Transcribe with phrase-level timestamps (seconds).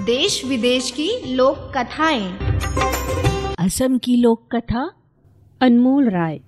[0.00, 2.38] देश विदेश की लोक कथाएँ।
[3.58, 4.92] असम की लोक कथा
[5.60, 6.40] अनमोल राय।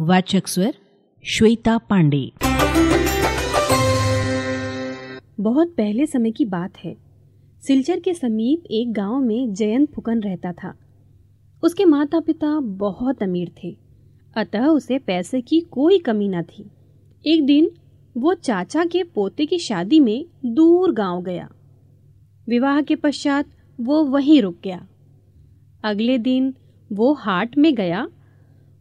[0.00, 0.74] वाचक स्वर
[1.24, 2.32] श्वेता पांडे।
[5.40, 6.96] बहुत पहले समय की बात है।
[7.66, 10.74] सिलचर के समीप एक गाँव में जयंत फुकन रहता था।
[11.62, 13.76] उसके माता पिता बहुत अमीर थे।
[14.36, 16.70] अतः उसे पैसे की कोई कमी न थी।
[17.26, 17.70] एक दिन
[18.16, 21.48] वो चाचा के पोते की शादी में दूर गाँव गया।
[22.48, 23.46] विवाह के पश्चात
[23.78, 24.86] वो वहीं रुक गया।
[25.84, 26.54] अगले दिन
[26.90, 28.06] वो हाट में गया।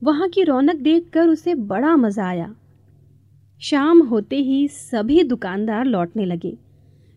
[0.01, 2.53] वहाँ की रौनक देखकर उसे बड़ा मज़ा आया।
[3.61, 6.57] शाम होते ही सभी दुकानदार लौटने लगे।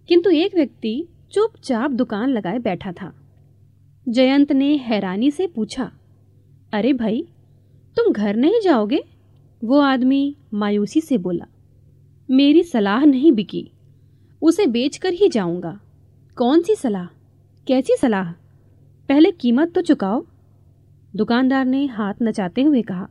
[0.08, 3.12] किंतु एक व्यक्ति चुपचाप दुकान लगाए बैठा था।
[4.06, 5.90] जयंत ने हैरानी से पूछा,
[6.72, 7.24] अरे भाई,
[7.96, 9.02] तुम घर नहीं जाओगे?
[9.62, 11.46] वो आदमी मायूसी से बोला,
[12.28, 13.70] मेरी सलाह नहीं बिकी,
[14.42, 15.78] उसे बेचकर ही जाऊँगा।
[16.36, 17.04] कौन सी सलाह?
[17.66, 18.30] कैसी सलाह?
[19.08, 20.24] पहले कीमत तो चुकाओ।
[21.14, 23.08] दुकानदार ने हाथ नचाते हुए कहा,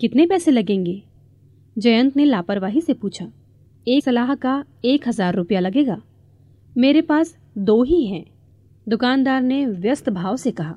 [0.00, 1.02] कितने पैसे लगेंगे?
[1.76, 3.26] जयंत ने लापरवाही से पूछा,
[3.86, 6.00] एक सलाह का एक हज़ार रुपया लगेगा?
[6.76, 8.24] मेरे पास दो ही हैं।
[8.86, 10.74] दुकानदार ने व्यस्त भाव से कहा,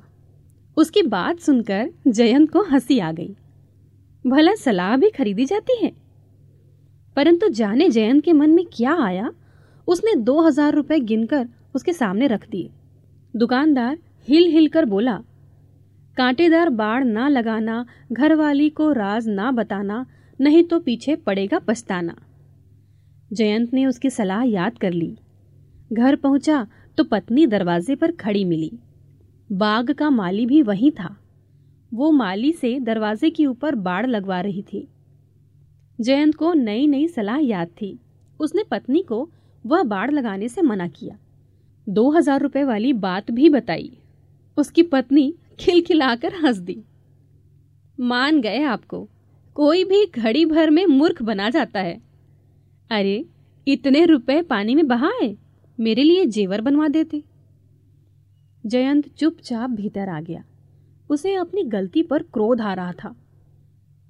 [0.77, 3.35] उसकी बात सुनकर जयंत को हँसी आ गई।
[4.25, 5.91] भला सलाह भी खरीदी जाती है?
[7.17, 9.31] परंतु जाने जयंत के मन में क्या आया?
[9.87, 12.69] उसने दो हज़ार रुपये गिनकर उसके सामने रख दिए।
[13.33, 15.19] दुकानदार हिल हिल कर बोला,
[16.17, 20.05] कांटेदार बाढ़ ना लगाना, घरवाली को राज ना बताना,
[20.41, 22.15] नहीं तो पीछे पड़ेगा पछताना।
[23.33, 25.17] जयंत ने उसकी सलाह याद कर ली।
[25.93, 26.67] घर पहुँचा
[26.97, 28.71] तो पत्नी दरवाजे पर खड़ी मिली।
[29.51, 31.15] बाग का माली भी वहीं था।
[31.93, 34.87] वो माली से दरवाजे के ऊपर बाढ़ लगवा रही थी।
[36.01, 37.99] जयंत को नई नई सलाह याद थी।
[38.39, 39.29] उसने पत्नी को
[39.65, 41.17] वह बाढ़ लगाने से मना किया।
[41.87, 43.91] दो हज़ार रुपए वाली बात भी बताई।
[44.57, 46.77] उसकी पत्नी खिलखिलाकर हंस दी।
[47.99, 49.07] मान गए आपको,
[49.55, 52.01] कोई भी घड़ी भर में मूर्ख बना जाता है।
[52.89, 53.25] अरे,
[53.67, 55.35] इतने रुपए पानी में बहाए,
[55.79, 57.23] मेरे लिए जेवर बनवा देते।
[58.63, 60.43] जयंत चुपचाप भीतर आ गया।
[61.09, 63.15] उसे अपनी गलती पर क्रोध आ रहा था।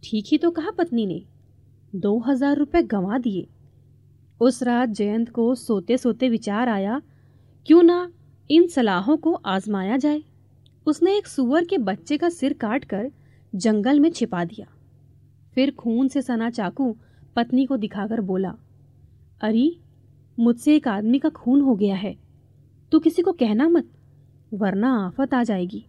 [0.03, 1.21] ठीक ही तो कहा पत्नी ने,
[1.95, 3.47] दो हज़ार रुपये गंवा दिए।
[4.41, 7.01] उस रात जयंत को सोते सोते विचार आया
[7.65, 8.11] क्यों ना
[8.51, 10.23] इन सलाहों को आजमाया जाए।
[10.85, 13.11] उसने एक सुअर के बच्चे का सिर काट कर
[13.55, 14.67] जंगल में छिपा दिया।
[15.55, 16.95] फिर खून से सना चाकू
[17.35, 18.55] पत्नी को दिखाकर बोला,
[19.41, 19.77] अरे,
[20.39, 22.17] मुझसे एक आदमी का खून हो गया है।
[22.91, 23.89] तू किसी को कहना मत,
[24.53, 25.85] वरना आफत आ जाएगी।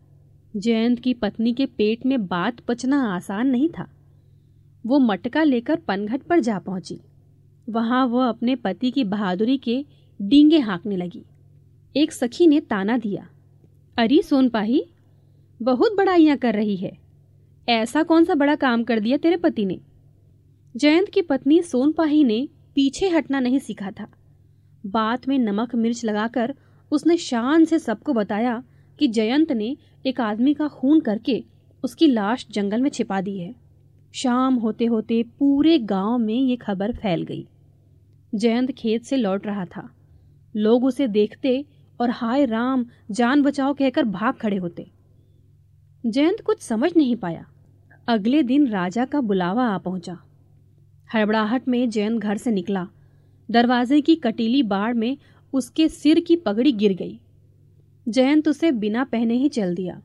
[0.56, 3.88] जयंत की पत्नी के पेट में बात पचना आसान नहीं था।
[4.86, 7.00] वो मटका लेकर पनघट पर जा पहुँची।
[7.68, 9.84] वहाँ वह अपने पति की बहादुरी के
[10.22, 11.24] डींगे हाँकने लगी।
[11.96, 13.28] एक सखी ने ताना दिया।
[13.98, 14.86] अरे सोनपाही
[15.62, 16.98] बहुत बड़ाइयाँ कर रही है।
[17.68, 19.80] ऐसा कौन सा बड़ा काम कर दिया तेरे पति ने?
[20.76, 24.06] जयंत की पत्नी सोनपाही ने पीछे हटना नहीं सीखा था।
[24.86, 26.54] बात में नमक मिर्च लगाकर
[26.90, 28.62] उसने शान से सबको बताया
[28.98, 31.44] कि जयंत ने एक आदमी का खून करके
[31.84, 33.54] उसकी लाश जंगल में छिपा दी है।
[34.14, 37.46] शाम होते होते पूरे गाँव में ये खबर फैल गई।
[38.34, 39.90] जयंत खेत से लौट रहा था।
[40.56, 41.64] लोग उसे देखते
[42.00, 44.90] और हाय राम, जान बचाओ कहकर भाग खड़े होते।
[46.06, 47.46] जयंत कुछ समझ नहीं पाया।
[48.08, 50.18] अगले दिन राजा का बुलावा आ पहुँचा।
[51.14, 52.88] हड़बड़ाहट में जयंत घर से निकला।
[53.50, 55.18] दरवाजे की कटीली बाढ़ में
[55.52, 57.20] उसके सिर की पगड़ी गिर गई।
[58.08, 60.02] जयंत उसे बिना पहने ही चल दिया।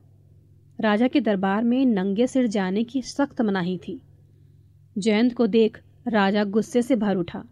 [0.80, 4.02] राजा के दरबार में नंगे सिर जाने की सख्त मनाही थी।
[4.98, 7.44] जयंत को देख राजा गुस्से से भर उठा।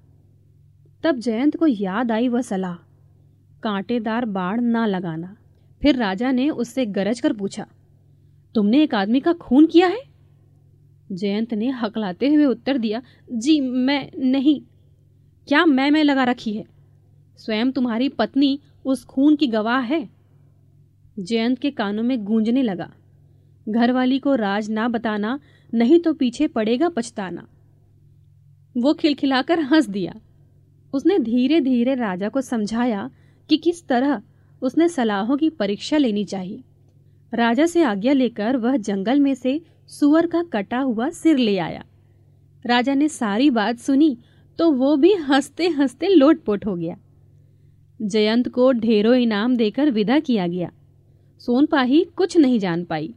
[1.04, 2.89] तब जयंत को याद आई वह सलाह।
[3.64, 5.36] कांटेदार बाढ़ ना लगाना।
[5.82, 7.66] फिर राजा ने उससे गरज कर पूछा,
[8.56, 10.02] तुमने एक आदमी का खून किया है?
[11.12, 14.62] जयंत ने हकलाते हुए उत्तर दिया, जी, मैं नहीं।
[15.48, 16.66] क्या मैं मैं लगा रखी है?
[17.40, 20.08] स्वयं तुम्हारी पत्नी उस खून की गवाह है।
[21.20, 22.90] जयंत के कानों में गूंजने लगा,
[23.68, 25.40] घरवाली को राज ना बताना,
[25.74, 27.48] नहीं तो पीछे पड़ेगा पछताना।
[28.76, 30.14] वो खिलखिलाकर हंस दिया।
[30.94, 33.10] उसने धीरे धीरे राजा को समझाया
[33.50, 34.22] कि किस तरह
[34.62, 36.64] उसने सलाहों की परीक्षा लेनी चाहिए।
[37.34, 41.84] राजा से आज्ञा लेकर वह जंगल में से सुअर का कटा हुआ सिर ले आया।
[42.66, 44.18] राजा ने सारी बात सुनी
[44.60, 46.98] तो वो भी हँसते हँसते लोटपोट हो गया।
[48.00, 50.72] जयंत को ढेरों इनाम देकर विदा किया गया।
[51.42, 53.14] सोनपाही कुछ नहीं जान पाई,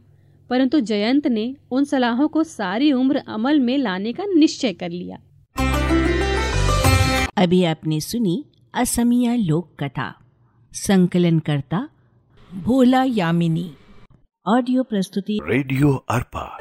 [0.49, 5.19] परंतु जयंत ने उन सलाहों को सारी उम्र अमल में लाने का निश्चय कर लिया।
[7.37, 8.43] अभी आपने सुनी
[8.73, 10.13] असमिया लोक कथा।
[10.73, 11.89] संकलन करता
[12.63, 13.73] भोला यामिनी।
[14.47, 16.59] ऑडियो प्रस्तुति। रेडियो अर्पा।